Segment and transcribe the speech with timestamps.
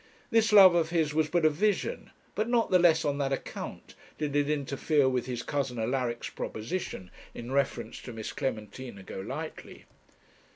[0.31, 3.93] This love of his was but a vision, but not the less on that account
[4.17, 9.85] did it interfere with his cousin Alaric's proposition, in reference to Miss Clementina Golightly.